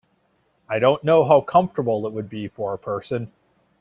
[0.67, 3.31] I don’t know how comfortable it would be for a person.